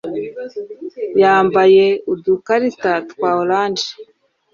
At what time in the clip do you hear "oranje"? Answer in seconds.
3.41-3.87